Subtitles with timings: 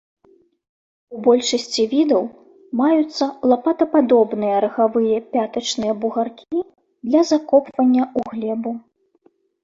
[1.15, 2.23] У большасці відаў
[2.79, 6.63] маюцца лапатападобныя рагавыя пятачныя бугаркі
[7.11, 8.73] для закопвання ў глебу.